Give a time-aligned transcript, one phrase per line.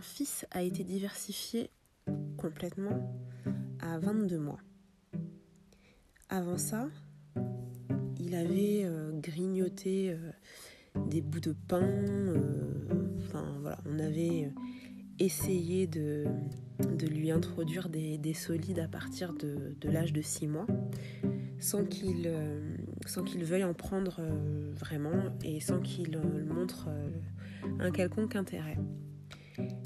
[0.00, 1.68] mon fils a été diversifié
[2.38, 3.14] complètement
[3.80, 4.60] à 22 mois.
[6.30, 6.88] Avant ça,
[8.18, 10.30] il avait euh, grignoté euh,
[11.06, 11.82] des bouts de pain.
[11.82, 12.38] Euh,
[13.84, 14.50] on avait
[15.18, 16.24] essayé de,
[17.06, 20.66] lui introduire des, solides à partir de, l'âge de 6 mois,
[21.58, 22.24] sans qu'il
[23.44, 24.22] veuille en prendre
[24.72, 26.88] vraiment et sans qu'il montre
[27.80, 28.78] un quelconque intérêt.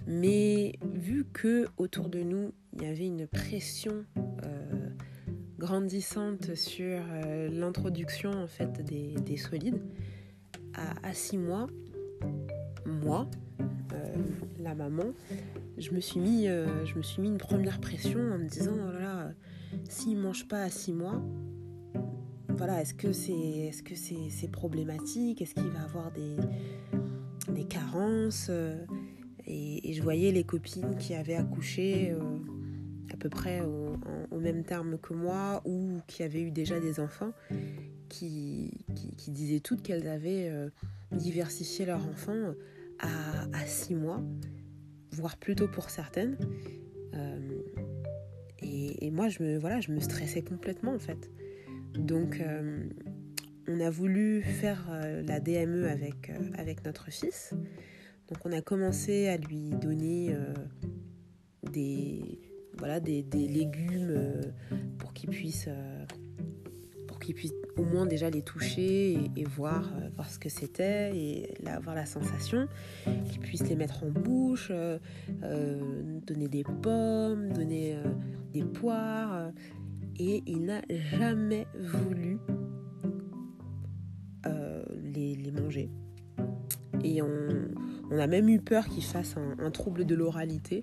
[0.06, 4.05] Mais vu que autour de nous, il y avait une pression
[4.45, 4.88] euh,
[5.59, 9.80] grandissante sur euh, l'introduction en fait des, solides,
[10.74, 11.68] à, six mois,
[12.84, 13.29] moi,
[13.92, 14.15] euh,
[14.59, 15.15] la maman,
[15.79, 18.93] je me suis mis, je me suis mis une première pression en me disant oh
[18.93, 19.32] là là,
[19.88, 21.23] s'il mange pas à six mois,
[22.48, 26.37] voilà, est-ce que c'est est-ce que c'est problématique, est-ce qu'il va avoir des
[27.52, 28.51] des carences?
[29.46, 32.20] Et, je voyais les copines qui avaient accouché euh,
[33.12, 37.32] à peu près au, même terme que moi ou qui avaient eu déjà des enfants
[38.10, 38.84] qui,
[39.16, 40.68] qui, disaient toutes qu'elles avaient euh,
[41.12, 42.52] diversifié leur enfant
[42.98, 44.22] à, six mois,
[45.12, 46.37] voire plutôt pour certaines.
[47.15, 47.62] Euh,
[48.60, 51.30] et, moi, je me, voilà, je me stressais complètement en fait.
[51.95, 52.42] Donc,
[53.66, 54.90] on a voulu faire
[55.26, 57.54] la DME avec, avec notre fils.
[58.29, 60.55] Donc on a commencé à lui donner euh,
[61.73, 62.41] des,
[62.79, 64.43] voilà, des, légumes euh,
[64.99, 66.06] pour qu'il puisse, euh,
[67.06, 71.55] pour qu'il puisse au moins déjà les toucher et, voir, voir ce que c'était et
[71.67, 72.67] avoir la sensation,
[73.27, 74.72] qu'il puisse les mettre en bouche,
[75.41, 77.99] donner des pommes, donner
[78.53, 79.50] des poires.
[80.19, 82.39] et il n'a jamais voulu
[85.03, 85.91] les, les manger.
[87.05, 90.81] Et on, a même eu peur qu'il fasse un, trouble de l'oralité.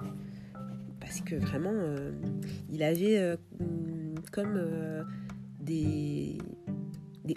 [1.00, 2.12] Parce que vraiment, euh,
[2.70, 3.36] il avait euh,
[4.32, 5.04] comme euh,
[5.60, 6.38] des,
[7.26, 7.36] des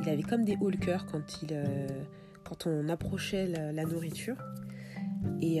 [0.00, 1.54] Il avait comme des cœur quand, il,
[2.44, 4.36] quand on approchait la, nourriture.
[5.40, 5.60] Et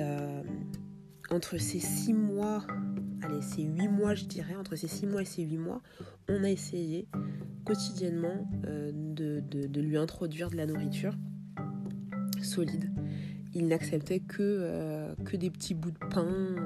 [1.30, 2.64] entre ces six mois,
[3.22, 5.82] allez, ces huit mois, je dirais, entre ces six mois et ces huit mois,
[6.28, 7.06] on a essayé
[7.64, 11.14] quotidiennement de, de lui introduire de la nourriture
[12.44, 12.90] solide.
[13.54, 16.56] Il n'acceptait que, euh, que des petits bouts de pain.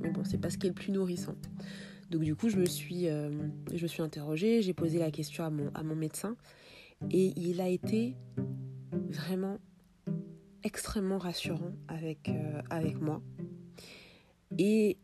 [0.00, 1.36] Mais bon, c'est pas ce qui est le plus nourrissant.
[2.10, 3.30] Donc du coup, je me suis, euh,
[3.72, 6.36] je me suis interrogée, j'ai posé la question à mon, à mon médecin.
[7.10, 8.16] Et il a été
[9.08, 9.58] vraiment
[10.62, 13.22] extrêmement rassurant avec, euh, avec moi.
[14.58, 14.98] Et,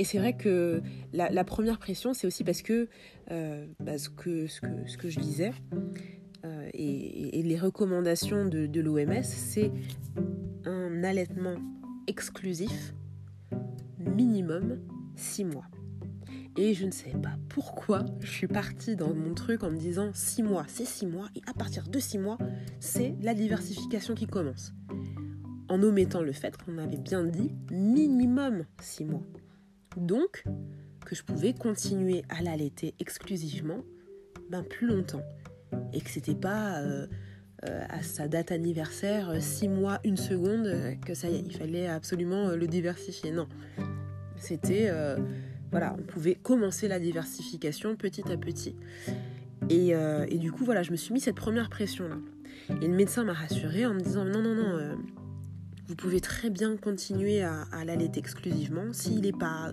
[0.00, 0.80] et c'est vrai que
[1.12, 2.88] la, première pression, c'est aussi parce que,
[3.84, 5.52] parce que, ce que je disais,
[6.46, 9.70] euh, et, les recommandations de, l'OMS, c'est
[10.64, 11.56] un allaitement
[12.06, 12.94] exclusif,
[13.98, 14.80] minimum
[15.16, 15.66] 6 mois.
[16.56, 20.12] Et je ne sais pas pourquoi je suis partie dans mon truc en me disant
[20.14, 22.38] 6 mois, c'est 6 mois, et à partir de 6 mois,
[22.78, 24.72] c'est la diversification qui commence.
[25.68, 29.22] En omettant le fait qu'on avait bien dit minimum 6 mois.
[29.96, 30.44] Donc,
[31.04, 33.82] que je pouvais continuer à l'allaiter exclusivement
[34.50, 35.22] ben, plus longtemps
[35.92, 37.06] et que c'était pas euh,
[37.68, 40.68] euh, à sa date anniversaire, 6 euh, mois, une seconde,
[41.04, 43.30] que ça il fallait absolument le diversifier.
[43.30, 43.48] Non.
[44.36, 44.90] C'était.
[45.70, 48.76] voilà, on pouvait commencer la diversification petit à petit.
[49.68, 49.94] Et,
[50.38, 52.16] du coup, voilà, je me suis mis cette première pression-là.
[52.82, 54.96] Et le médecin m'a rassurée en me disant non, non, non,
[55.90, 59.72] vous pouvez très bien continuer à, à l'allaiter exclusivement s'il n'est pas,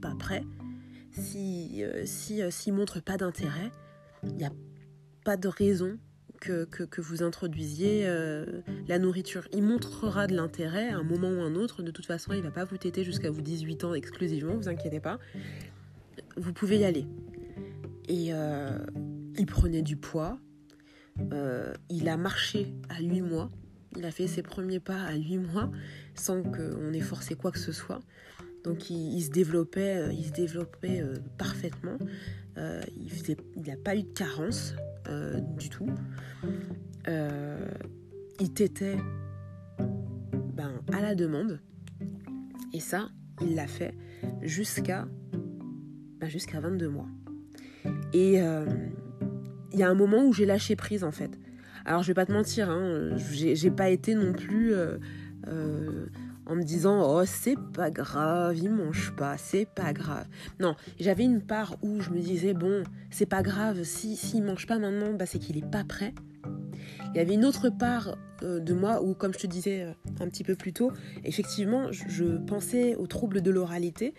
[0.00, 0.44] pas prêt,
[1.10, 3.72] s'il si, si, montre pas d'intérêt.
[4.22, 4.52] Il n'y a
[5.24, 5.98] pas de raison
[6.40, 9.48] que, que, vous introduisiez euh, la nourriture.
[9.52, 11.82] Il montrera de l'intérêt à un moment ou un autre.
[11.82, 15.00] De toute façon, il va pas vous téter jusqu'à vous 18 ans exclusivement, vous inquiétez
[15.00, 15.18] pas.
[16.36, 17.08] Vous pouvez y aller.
[18.08, 18.78] Et euh,
[19.36, 20.38] il prenait du poids.
[21.32, 23.50] Euh, il a marché à 8 mois.
[23.96, 25.70] Il a fait ses premiers pas à 8 mois
[26.14, 28.00] sans qu'on ait forcé quoi que ce soit.
[28.64, 31.02] Donc il, se développait, se développait
[31.38, 31.98] parfaitement.
[32.56, 34.74] il n'a pas eu de carence.
[35.08, 35.86] Euh, du tout.
[37.08, 37.70] Euh,
[38.38, 38.96] il t'était
[40.54, 41.60] ben, à la demande.
[42.72, 43.08] Et ça,
[43.42, 43.94] il l'a fait
[44.42, 45.08] jusqu'à
[46.20, 47.08] ben, jusqu'à 22 mois.
[48.12, 48.66] Et euh,
[49.72, 51.29] il y a un moment où j'ai lâché prise en fait.
[51.84, 54.74] Alors je vais pas te mentir, hein, j'ai pas été non plus
[56.46, 60.26] en me disant oh c'est pas grave, il mange pas, c'est pas grave.
[60.58, 64.66] Non, j'avais une part où je me disais bon c'est pas grave, si s'il mange
[64.66, 66.12] pas maintenant, bah, c'est qu'il est pas prêt.
[67.12, 69.92] Il y avait une autre part euh, de moi où, comme je te disais euh,
[70.20, 70.92] un petit peu plus tôt,
[71.24, 74.14] effectivement, je, pensais aux troubles de l'oralité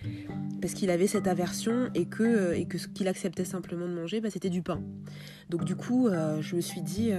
[0.61, 3.93] parce qu'il avait cette aversion et que, euh, et que ce qu'il acceptait simplement de
[3.93, 4.81] manger, bah, c'était du pain.
[5.49, 7.11] Donc du coup, je me suis dit,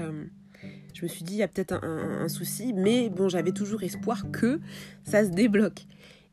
[0.94, 4.30] je me suis dit, il y a peut-être un, souci, mais bon, j'avais toujours espoir
[4.30, 4.58] que
[5.04, 5.86] ça se débloque.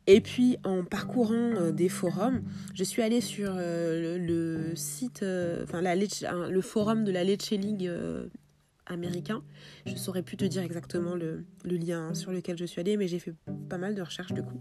[0.06, 2.40] Et puis en parcourant des forums,
[2.74, 5.22] je suis allée sur le, site,
[5.62, 7.90] enfin le forum de la Lecce League
[8.90, 9.42] américain.
[9.86, 13.18] Je saurais plus te dire exactement le, lien sur lequel je suis allée, mais j'ai
[13.18, 13.34] fait
[13.68, 14.60] pas mal de recherches du coup.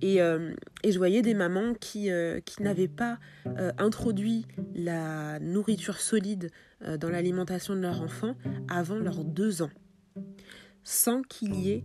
[0.00, 0.52] Et, euh,
[0.84, 6.50] je voyais des mamans qui, euh, n'avaient pas euh, introduit la nourriture solide
[6.98, 8.34] dans l'alimentation de leur enfant
[8.68, 9.70] avant leurs deux ans,
[10.82, 11.84] sans qu'il y ait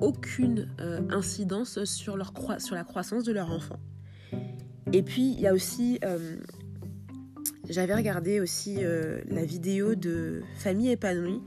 [0.00, 0.68] aucune
[1.10, 3.78] incidence sur la croissance de leur enfant.
[4.92, 6.00] Et puis, il y a aussi
[7.68, 11.40] j'avais regardé aussi euh, la vidéo de Famille épanouie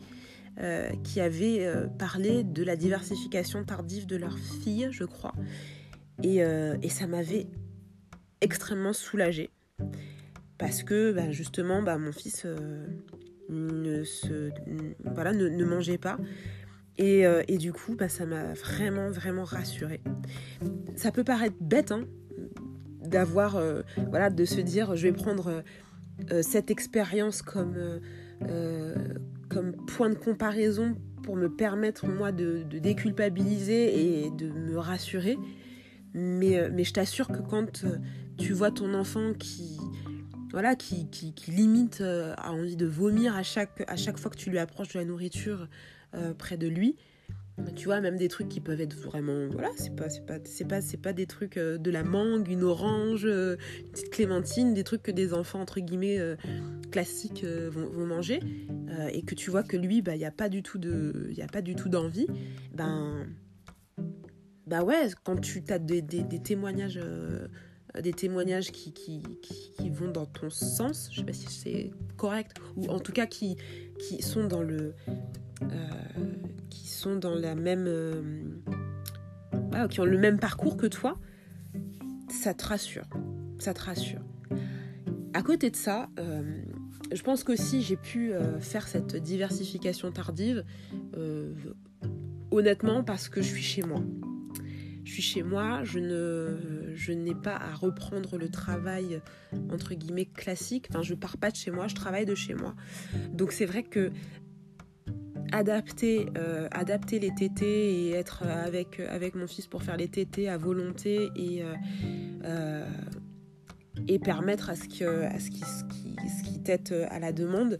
[0.59, 5.33] euh, qui avait euh, parlé de la diversification tardive de leur fille, je crois.
[6.23, 6.41] Et,
[6.89, 7.47] ça m'avait
[8.41, 9.51] extrêmement soulagée.
[10.57, 12.47] Parce que bah, justement, bah, mon fils
[13.49, 14.49] ne, se,
[15.05, 16.17] voilà, ne, mangeait pas.
[16.97, 20.01] Et, du coup, bah, ça m'a vraiment, vraiment rassurée.
[20.95, 22.05] Ça peut paraître bête, hein,
[23.03, 23.61] d'avoir,
[24.09, 25.63] voilà, de se dire, je vais prendre
[26.31, 27.99] euh, cette expérience comme, euh,
[28.43, 28.95] euh,
[29.49, 35.37] comme point de comparaison pour me permettre, moi, de, déculpabiliser et de me rassurer.
[36.13, 37.85] Mais, mais je t'assure que quand
[38.37, 39.77] tu vois ton enfant qui,
[40.51, 44.49] voilà, qui, qui, limite a envie de vomir à chaque, à chaque fois que tu
[44.49, 45.67] lui approches de la nourriture
[46.37, 46.95] près de lui,
[47.75, 49.47] tu vois, même des trucs qui peuvent être vraiment.
[49.51, 52.47] Voilà, c'est pas, c'est pas, c'est pas, c'est pas des trucs euh, de la mangue,
[52.49, 56.35] une orange, euh, une petite clémentine, des trucs que des enfants, entre guillemets, euh,
[56.91, 58.39] classiques vont, manger.
[59.11, 61.41] et que tu vois que lui, bah, il n'y a pas du tout de, y
[61.41, 62.27] a pas du tout d'envie.
[62.73, 63.27] Ben.
[64.65, 66.99] Bah ouais, quand tu as des, des témoignages.
[68.01, 72.57] Des témoignages qui, qui, qui, vont dans ton sens, je sais pas si c'est correct,
[72.75, 73.57] ou en tout cas qui,
[73.99, 74.93] qui sont dans le,
[76.69, 77.85] qui sont dans la même.
[77.87, 78.21] Euh,
[79.89, 81.17] qui ont le même parcours que toi,
[82.29, 83.07] ça te rassure.
[83.59, 84.21] Ça te rassure.
[85.33, 86.41] À côté de ça, euh,
[87.13, 90.63] je pense qu'aussi j'ai pu euh, faire cette diversification tardive,
[92.51, 94.01] honnêtement, parce que je suis chez moi.
[95.03, 99.21] Je suis chez moi, je ne, je n'ai pas à reprendre le travail
[99.71, 100.87] entre guillemets classique.
[100.89, 102.75] Enfin, je pars pas de chez moi, je travaille de chez moi.
[103.31, 104.11] Donc c'est vrai que
[105.51, 110.49] adapter, euh, adapter les tétés et être avec, avec mon fils pour faire les tétés
[110.49, 111.75] à volonté et, euh,
[112.43, 112.89] euh,
[114.07, 117.79] et permettre à ce qu'il ce qui, ce qui, tête à la demande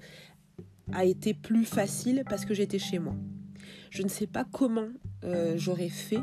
[0.93, 3.15] a été plus facile parce que j'étais chez moi.
[3.89, 4.87] Je ne sais pas comment
[5.55, 6.21] j'aurais fait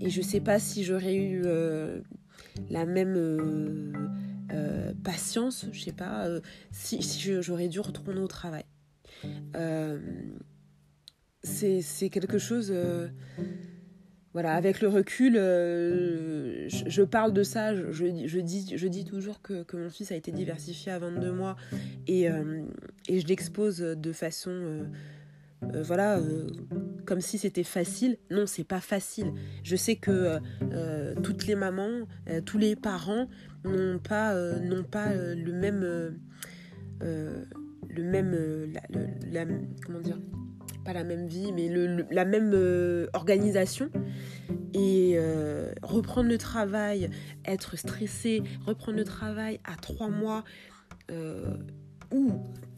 [0.00, 1.42] et je ne sais pas si j'aurais eu
[2.70, 3.92] la même
[5.02, 6.28] patience, je sais pas,
[6.70, 7.00] si,
[7.40, 8.64] j'aurais dû retourner au travail.
[9.56, 9.98] Euh,
[11.42, 12.70] c'est quelque chose...
[12.72, 13.08] Euh,
[14.32, 20.12] voilà, avec le recul, euh, je, parle de ça, je, dis, toujours que, mon fils
[20.12, 21.56] a été diversifié à 22 mois
[22.06, 22.28] et
[23.08, 24.86] je l'expose de façon,
[25.62, 26.20] voilà,
[27.06, 28.18] comme si c'était facile.
[28.30, 29.32] Non, c'est pas facile.
[29.62, 30.38] Je sais que
[31.22, 32.06] toutes les mamans,
[32.44, 33.28] tous les parents
[33.64, 36.16] n'ont pas, n'ont pas le même
[37.96, 38.66] le même, euh,
[39.84, 40.18] comment dire,
[40.84, 43.90] pas la même vie, mais le, la même euh, organisation.
[44.74, 47.10] Et euh, reprendre le travail,
[47.44, 50.44] être stressé, reprendre le travail à trois mois,
[52.12, 52.32] ou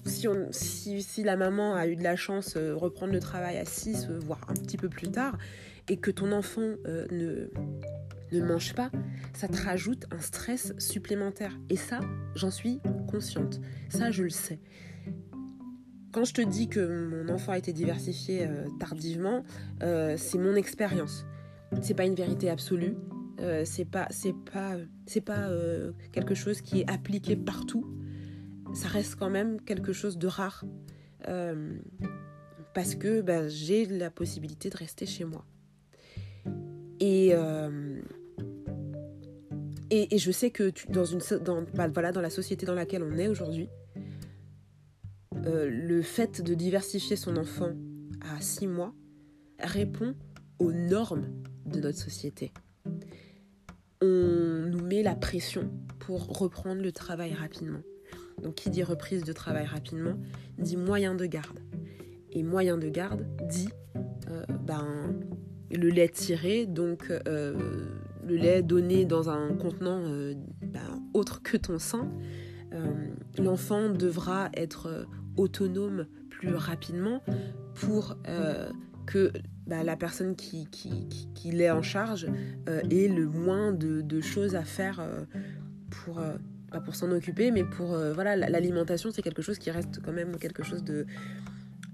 [0.04, 4.54] si, la maman a eu de la chance, reprendre le travail à six, voire un
[4.54, 5.36] petit peu plus tard,
[5.88, 7.50] et que ton enfant ne,
[8.32, 8.90] ne mange pas,
[9.34, 11.52] ça te rajoute un stress supplémentaire.
[11.70, 12.00] Et ça,
[12.34, 13.60] j'en suis consciente.
[13.88, 14.60] Ça, je le sais.
[16.12, 19.44] Quand je te dis que mon enfant a été diversifié euh, tardivement,
[19.82, 21.26] euh, c'est mon expérience.
[21.82, 22.96] C'est pas une vérité absolue.
[23.40, 24.08] Euh, c'est pas,
[24.52, 24.76] pas,
[25.24, 25.50] pas
[26.12, 27.86] quelque chose qui est appliqué partout.
[28.74, 30.64] Ça reste quand même quelque chose de rare
[32.74, 35.44] parce que bah, j'ai la possibilité de rester chez moi.
[37.00, 37.34] Et
[39.90, 43.16] et, je sais que dans, une, dans, bah, voilà, dans la société dans laquelle on
[43.16, 43.68] est aujourd'hui,
[45.46, 47.72] euh, le fait de diversifier son enfant
[48.20, 48.92] à 6 mois
[49.58, 50.14] répond
[50.58, 51.28] aux normes
[51.64, 52.52] de notre société.
[54.02, 55.70] On nous met la pression
[56.00, 57.80] pour reprendre le travail rapidement.
[58.42, 60.14] Donc qui dit reprise de travail rapidement
[60.58, 61.60] dit moyen de garde.
[62.32, 63.68] et moyen de garde dit
[64.64, 65.14] ben,
[65.70, 67.56] le lait tiré, donc le
[68.26, 70.02] lait donné dans un contenant
[70.62, 72.10] ben, autre que ton sein.
[73.38, 77.22] L'enfant devra être autonome plus rapidement
[77.74, 78.18] pour
[79.08, 79.32] que
[79.66, 80.66] bah, la personne qui,
[81.52, 82.26] l'est en charge
[82.68, 85.24] euh, ait le moins de, choses à faire euh,
[85.90, 86.36] pour, euh,
[86.84, 90.62] pour s'en occuper, mais pour voilà, l'alimentation, c'est quelque chose qui reste quand même quelque
[90.62, 91.06] chose de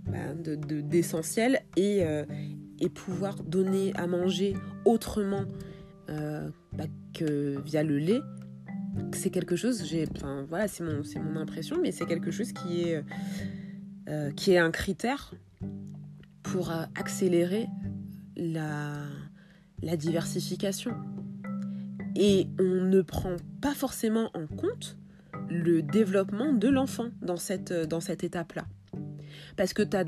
[0.07, 2.03] bah, d'essentiel et,
[2.81, 4.55] et pouvoir donner à manger
[4.85, 5.45] autrement
[6.09, 8.21] bah, que via le lait,
[9.13, 12.83] c'est quelque chose, j'ai, enfin voilà, c'est mon, mon impression, mais c'est quelque chose qui
[12.83, 13.05] est,
[14.37, 15.35] qui est un critère
[16.43, 17.67] pour accélérer
[18.37, 18.93] la,
[19.83, 20.93] la diversification.
[22.17, 24.97] Et on ne prend pas forcément en compte
[25.51, 28.67] le développement de l'enfant dans cette, dans cette étape-là.
[29.57, 30.05] Parce que as,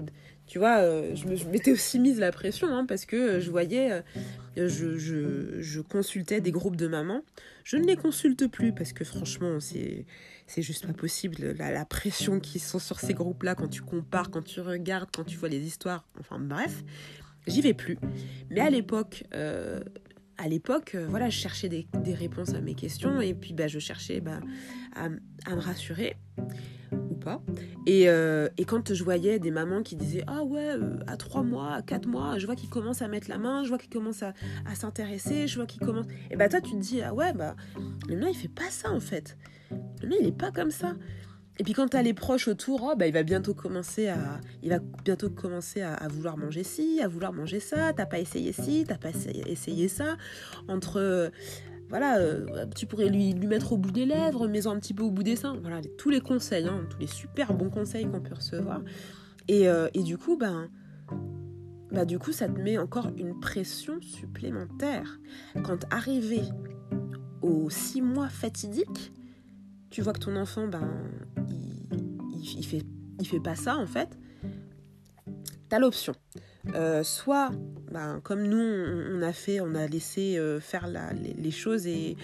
[0.47, 4.69] tu vois, euh, je, m'étais aussi mise la pression, hein, parce que je voyais, euh,
[4.69, 7.23] je, je, consultais des groupes de mamans.
[7.65, 10.07] Je ne les consulte plus, parce que franchement, c'est
[10.47, 11.57] c'est juste pas possible.
[11.59, 15.37] La, pression qui sont sur ces groupes-là, quand tu compares, quand tu regardes, quand tu
[15.37, 16.85] vois les histoires, enfin bref,
[17.47, 17.99] j'y vais plus.
[18.51, 19.81] Mais à l'époque, euh,
[20.39, 23.79] à l'époque, euh, voilà, je cherchais des, réponses à mes questions et puis bah, je
[23.79, 24.41] cherchais bah,
[24.95, 26.17] à, me rassurer
[26.93, 27.43] ou pas.
[27.87, 30.71] Et, euh, et, quand je voyais des mamans qui disaient Ah ouais,
[31.07, 33.69] à 3 mois, à 4 mois, je vois qu'ils commencent à mettre la main, je
[33.69, 34.35] vois qu'ils commencent à,
[34.75, 36.07] s'intéresser, je vois qu'ils commencent.
[36.31, 37.57] Et bah toi, tu te dis Ah ouais, bah
[38.09, 39.37] le mien, il fait pas ça en fait.
[40.03, 40.95] Le mien, il est pas comme ça.
[41.59, 44.41] Et puis quand tu as les proches autour, oh, bah, il va bientôt commencer à,
[44.63, 47.93] il va bientôt commencer à, vouloir manger ci, à vouloir manger ça.
[47.95, 49.11] T'as pas essayé ci, t'as pas
[49.47, 50.17] essayé ça.
[50.69, 51.31] Entre, euh,
[51.89, 55.11] voilà, euh, tu pourrais lui, mettre au bout des lèvres, mais un petit peu au
[55.11, 55.57] bout des seins.
[55.63, 58.83] Voilà, tous les conseils, hein, tous les super bons conseils qu'on peut recevoir.
[59.49, 60.69] Et, euh, et du coup, ben,
[61.91, 65.21] bah du coup, ça te met encore une pression supplémentaire.
[65.63, 66.43] Quand arrivé
[67.43, 69.13] aux six mois fatidiques,
[69.91, 70.89] tu vois que ton enfant, ben,
[72.57, 72.83] il, fait,
[73.21, 74.09] il fait pas ça en fait,
[75.69, 76.15] tu as l'option.
[76.75, 77.51] Euh, soit,
[77.93, 82.17] ben, comme nous, on, a fait, on a laissé euh, faire les, choses et,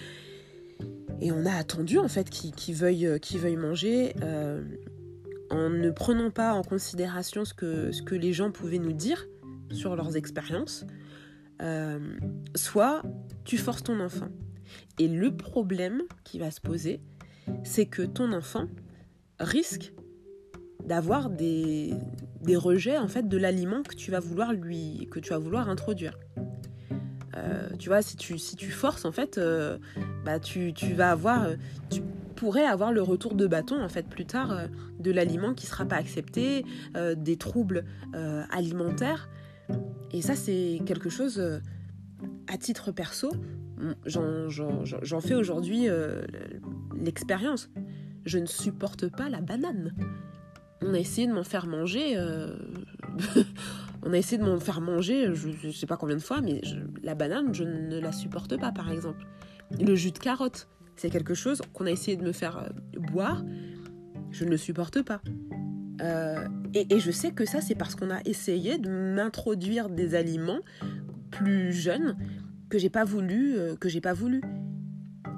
[1.21, 4.61] on a attendu en fait qu'il veuille, veuille manger euh,
[5.49, 9.25] en ne prenant pas en considération ce que, ce que les gens pouvaient nous dire
[9.71, 10.85] sur leurs expériences.
[12.55, 13.01] soit
[13.45, 14.29] tu forces ton enfant.
[14.99, 16.99] Et le problème qui va se poser,
[17.63, 18.67] c'est que ton enfant
[19.39, 19.93] risque
[20.85, 21.93] d'avoir des,
[22.41, 25.69] des, rejets en fait de l'aliment que tu vas vouloir lui que tu vas vouloir
[25.69, 26.17] introduire.
[27.35, 29.77] Euh, tu vois, si tu, si tu forces en fait, euh,
[30.23, 31.47] bah tu, tu, vas avoir,
[31.89, 32.01] tu
[32.35, 34.67] pourrais avoir le retour de bâton en fait plus tard euh,
[34.99, 36.65] de l'aliment qui sera pas accepté,
[37.17, 37.85] des troubles
[38.51, 39.29] alimentaires.
[40.11, 41.41] Et ça c'est quelque chose
[42.47, 43.31] à titre perso,
[44.05, 45.87] j'en fais aujourd'hui
[47.01, 47.69] l'expérience.
[48.25, 49.93] Je ne supporte pas la banane.
[50.81, 52.17] On a essayé de m'en faire manger.
[52.17, 52.55] Euh,
[54.03, 56.61] on a essayé de m'en faire manger, je ne sais pas combien de fois, mais
[57.03, 59.25] la banane, je ne la supporte pas, par exemple.
[59.79, 63.43] Le jus de carotte, c'est quelque chose qu'on a essayé de me faire euh, boire.
[64.31, 65.21] Je ne le supporte pas.
[66.01, 70.15] Euh, et, et, je sais que ça, c'est parce qu'on a essayé de m'introduire des
[70.15, 70.59] aliments
[71.29, 72.17] plus jeunes
[72.69, 74.41] que j'ai pas voulu, que j'ai pas voulu.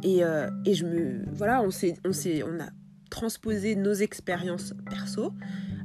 [0.05, 1.25] Euh, et, je me.
[1.31, 2.69] Voilà, on, s'est, on, a
[3.09, 5.33] transposé nos expériences perso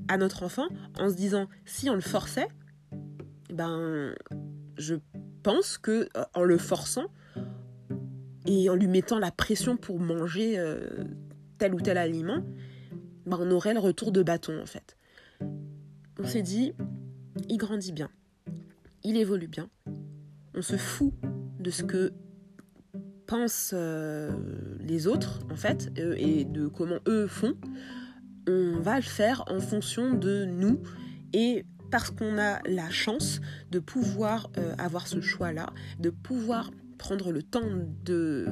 [0.08, 2.48] à notre enfant en se disant si on le forçait,
[3.52, 4.14] ben,
[4.76, 4.96] je
[5.42, 7.06] pense que euh, en le forçant
[8.46, 11.04] et en lui mettant la pression pour manger euh,
[11.58, 12.44] tel ou tel aliment,
[13.26, 14.96] ben, on aurait le retour de bâton en fait.
[16.18, 16.74] On s'est dit,
[17.48, 18.10] il grandit bien,
[19.02, 19.70] il évolue bien,
[20.54, 21.14] on se fout
[21.58, 22.12] de ce que
[23.30, 24.28] pensent euh,
[24.80, 27.54] les autres, en fait, euh, et de comment eux font,
[28.48, 30.82] on va le faire en fonction de nous
[31.32, 35.66] et parce qu'on a la chance de pouvoir euh, avoir ce choix-là,
[36.00, 37.70] de pouvoir prendre le temps
[38.04, 38.48] de,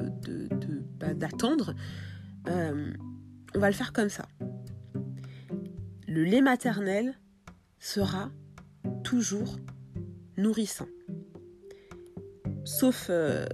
[0.97, 1.75] bah, d'attendre,
[2.47, 4.27] on va le faire comme ça.
[6.07, 7.15] Le lait maternel
[7.79, 8.31] sera
[9.03, 9.57] toujours
[10.37, 10.87] nourrissant
[12.69, 13.45] sauf euh,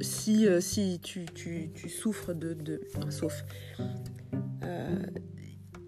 [0.00, 2.54] si, euh, si tu, tu, souffres de...
[2.54, 3.44] de sauf.
[4.62, 5.02] Euh,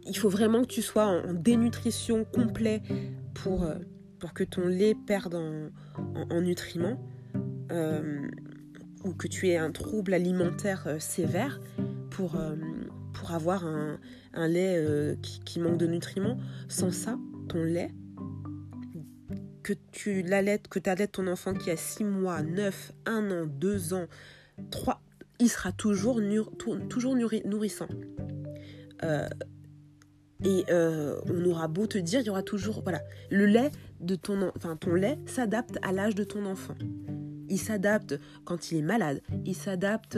[0.06, 2.82] il faut vraiment que tu sois en, dénutrition complet
[3.34, 3.68] pour,
[4.20, 5.70] pour que ton lait perde en,
[6.30, 6.98] en, nutriments
[9.04, 11.60] ou que tu aies un trouble alimentaire sévère
[12.10, 12.40] pour,
[13.14, 13.98] pour avoir un,
[14.32, 16.38] un lait qui, qui, manque de nutriments.
[16.68, 17.90] Sans ça, ton lait
[19.66, 23.46] que tu l'allaites, que tu allaites ton enfant qui a 6 mois, 9, 1 an,
[23.46, 24.06] 2 ans,
[24.70, 25.02] 3,
[25.40, 26.20] il sera toujours,
[26.88, 27.88] toujours nourrissant.
[29.02, 29.28] Euh,
[30.44, 34.14] et euh, on aura beau te dire, il y aura toujours, voilà, le lait de
[34.14, 36.76] ton, enfin ton lait s'adapte à l'âge de ton enfant.
[37.48, 39.20] Il s'adapte quand il est malade.
[39.44, 40.16] Il s'adapte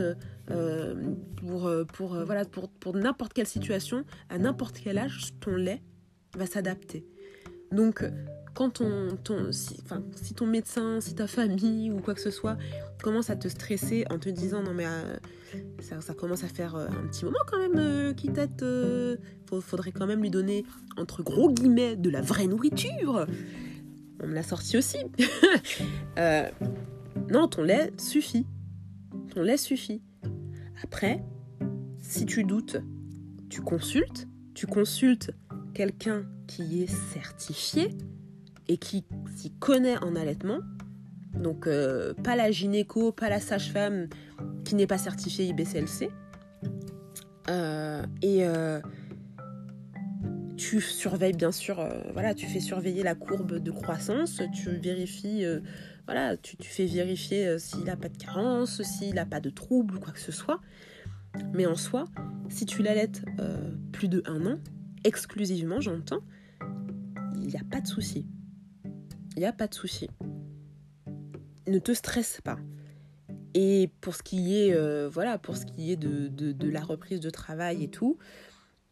[0.50, 5.80] euh, pour, pour, voilà, pour, pour n'importe quelle situation, à n'importe quel âge, ton lait
[6.36, 7.06] va s'adapter.
[7.72, 8.04] Donc,
[8.58, 9.16] quand ton,
[9.52, 12.56] si, ton médecin, si ta famille ou quoi que ce soit
[13.00, 15.16] commence à te stresser en te disant non mais euh,
[16.00, 18.64] ça, commence à faire euh, un petit moment quand même euh, qu'il tête,
[19.60, 20.64] faudrait quand même lui donner
[20.96, 23.26] entre gros guillemets de la vraie nourriture.
[24.20, 24.98] On me l'a sorti aussi.
[27.30, 28.44] non, ton lait suffit.
[29.32, 30.02] Ton lait suffit.
[30.82, 31.22] Après,
[32.00, 32.78] si tu doutes,
[33.48, 34.26] tu consultes.
[34.54, 35.30] Tu consultes
[35.78, 37.97] quelqu'un qui est certifié
[38.66, 39.04] et qui
[39.37, 40.58] s'y connaît en allaitement,
[41.35, 44.08] donc euh, pas la gynéco, pas la sage-femme
[44.64, 46.11] qui n'est pas certifiée IBCLC,
[47.49, 48.80] euh, et euh,
[50.56, 55.44] tu surveilles bien sûr, voilà, tu fais surveiller la courbe de croissance, tu vérifies,
[56.06, 59.94] voilà, tu, tu, fais vérifier s'il n'a pas de carence, s'il n'a pas de trouble
[59.94, 60.61] ou quoi que ce soit.
[61.52, 62.06] Mais en soi,
[62.49, 63.23] si tu l'allaites
[63.92, 64.58] plus de un an,
[65.04, 66.22] exclusivement, j'entends,
[67.36, 68.26] il n'y a pas de souci
[69.38, 70.10] il n'y a pas de souci.
[71.68, 72.58] Ne te stresse pas.
[73.54, 77.20] Et pour ce qui est, euh, voilà, pour ce qui est de, de, la reprise
[77.20, 78.18] de travail et tout,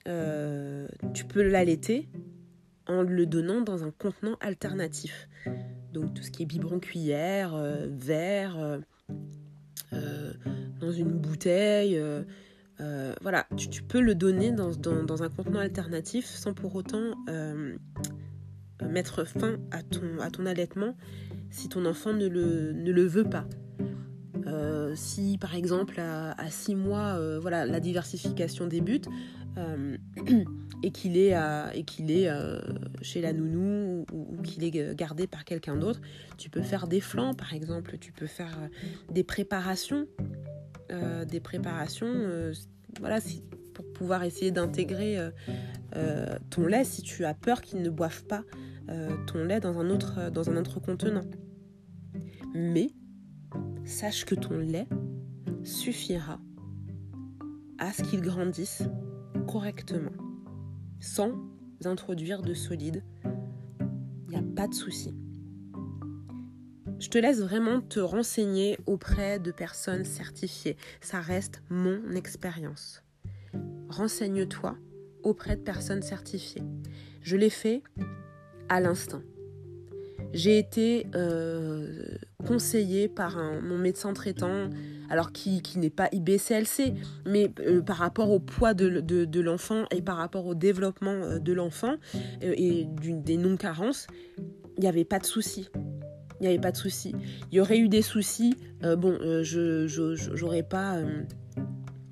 [0.07, 2.09] euh, tu peux l'allaiter
[2.87, 5.29] en le donnant dans un contenant alternatif.
[5.93, 8.81] Donc tout ce qui est biberon cuillère, euh, verre,
[10.79, 12.01] dans une bouteille.
[12.79, 17.77] Voilà, tu, peux le donner dans, dans, un contenant alternatif sans pour autant euh,
[18.83, 20.97] mettre fin à ton, à ton allaitement
[21.51, 23.47] si ton enfant ne le, ne le veut pas.
[24.47, 29.09] Euh, si par exemple à, 6 mois, euh, voilà, la diversification débute
[30.83, 31.35] et qu'il est,
[31.75, 32.31] et qu'il est
[33.01, 36.03] chez la nounou ou, qu'il est gardé par quelqu'un d'autre,
[36.37, 38.55] tu peux faire des flancs par exemple, tu peux faire
[39.11, 40.07] des préparations,
[41.27, 42.53] des préparations,
[43.01, 43.19] voilà,
[43.75, 45.19] pour pouvoir essayer d'intégrer
[46.51, 48.43] ton lait si tu as peur qu'il ne boive pas
[48.89, 51.25] euh, ton lait dans un, autre, dans un autre contenant.
[52.55, 52.91] Mais
[53.85, 54.87] sache que ton lait
[55.65, 56.39] suffira
[57.79, 58.85] à ce qu'il grandisse
[59.49, 60.13] correctement,
[61.01, 61.33] sans
[61.85, 63.03] introduire de solide.
[63.25, 65.15] Il n'y a pas de souci.
[66.99, 70.77] Je te laisse vraiment te renseigner auprès de personnes certifiées.
[71.01, 73.03] Ça reste mon expérience.
[73.91, 74.77] Renseigne-toi
[75.23, 76.63] auprès de personnes certifiées.
[77.21, 77.83] Je l'ai fait
[78.69, 79.21] à l'instant.
[80.33, 84.71] J'ai été euh, conseillée par mon médecin traitant,
[85.09, 86.95] alors qui, n'est pas IBCLC,
[87.27, 91.53] mais euh, par rapport au poids de, l'enfant et par rapport au développement euh, de
[91.53, 91.97] l'enfant
[92.41, 94.07] et des non-carences,
[94.77, 95.69] il n'y avait pas de souci.
[96.41, 97.15] Il n'y avait pas de souci.
[97.51, 99.87] Il y aurait eu des soucis, bon, je
[100.35, 100.99] j'aurais pas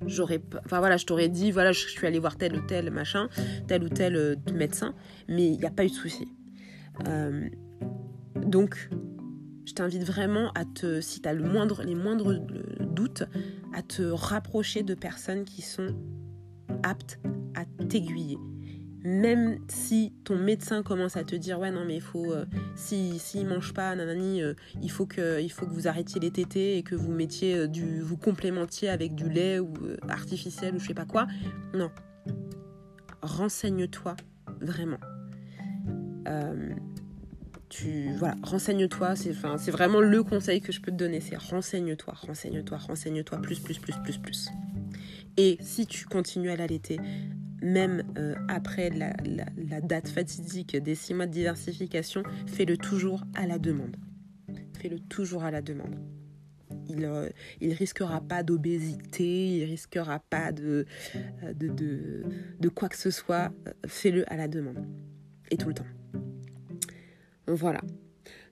[0.07, 3.27] j'aurais enfin voilà je t'aurais dit voilà je suis allée voir tel ou tel machin
[3.67, 4.93] tel ou tel médecin
[5.27, 6.27] mais il n'y a pas eu de souci
[7.07, 7.49] euh,
[8.45, 8.89] donc,
[9.65, 12.33] je t'invite vraiment à te, si tu as le moindre, les moindres
[12.79, 13.23] doutes,
[13.73, 15.95] à te rapprocher de personnes qui sont
[16.83, 17.19] aptes
[17.55, 18.37] à t'aiguiller.
[19.05, 23.19] Même si ton médecin commence à te dire ouais non mais il faut euh, si
[23.19, 26.77] s'il mange pas nanani euh, il faut que il faut que vous arrêtiez les tétés
[26.79, 29.73] et que vous mettiez du vous complémentiez avec du lait ou
[30.09, 31.27] artificiel ou je sais pas quoi.
[31.75, 31.91] Non.
[33.21, 34.15] Renseigne-toi
[34.59, 34.99] vraiment.
[36.27, 36.73] Euh,
[37.69, 42.13] tu voilà, renseigne-toi, c'est c'est vraiment le conseil que je peux te donner, c'est renseigne-toi,
[42.15, 44.49] renseigne-toi, renseigne-toi plus plus plus plus plus.
[45.37, 46.99] Et si tu continues à l'allaiter
[47.65, 49.13] même euh, après la,
[49.81, 53.97] date fatidique des six mois de diversification, fais-le toujours à la demande.
[54.79, 55.95] Fais-le toujours à la demande.
[56.87, 57.29] Il, euh,
[57.61, 60.85] il risquera pas d'obésité, il risquera pas de,
[61.53, 62.23] de,
[62.59, 63.51] de, quoi que ce soit.
[63.87, 64.85] Fais-le à la demande.
[65.51, 65.85] Et tout le temps.
[67.47, 67.81] Voilà.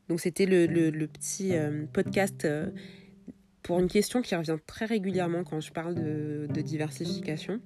[0.10, 0.68] Donc c'était le,
[1.08, 2.70] petit euh, podcast euh,
[3.62, 7.60] pour une question qui revient très régulièrement quand je parle de, diversification.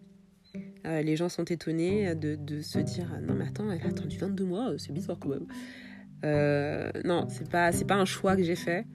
[0.88, 4.46] Euh, les gens sont étonnés de, se dire non mais attends elle a attendu 22
[4.46, 7.04] mois c'est bizarre quand même.
[7.04, 8.86] non c'est pas c'est pas un choix que j'ai fait.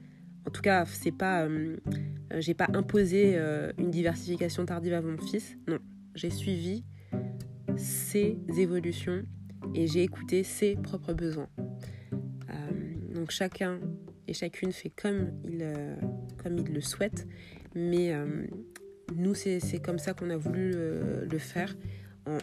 [0.47, 1.47] En tout cas c'est pas
[2.37, 3.37] j'ai pas imposé
[3.77, 5.55] une diversification tardive à mon fils.
[5.67, 5.79] Non
[6.15, 6.83] j'ai suivi
[7.77, 9.23] ses évolutions
[9.75, 11.49] et j'ai écouté ses propres besoins
[13.13, 13.79] donc chacun
[14.27, 15.65] et chacune fait comme il,
[16.41, 17.27] comme il le souhaite,
[17.75, 18.13] mais
[19.15, 21.75] nous, c'est comme ça qu'on a voulu le faire,
[22.25, 22.37] en,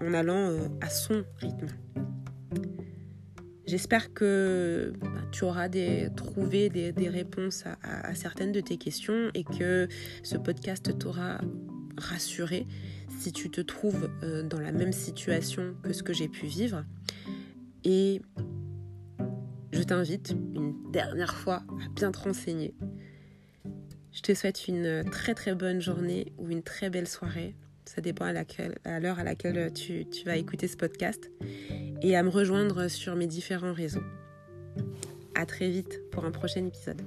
[0.00, 1.68] en allant à son rythme.
[3.66, 9.42] J'espère que bah, tu auras des, trouvé des, réponses à, certaines de tes questions et
[9.42, 9.88] que
[10.22, 11.40] ce podcast t'aura
[11.96, 12.66] rassuré
[13.18, 16.84] si tu te trouves euh, dans la même situation que ce que j'ai pu vivre.
[17.84, 18.20] Et
[19.72, 22.74] je t'invite une dernière fois à bien te renseigner.
[24.14, 27.56] Je te souhaite une très très bonne journée ou une très belle soirée.
[27.84, 31.30] Ça dépend à l'heure à, laquelle tu, tu vas écouter ce podcast
[32.00, 34.04] et à me rejoindre sur mes différents réseaux.
[35.34, 37.02] À très vite pour un prochain épisode.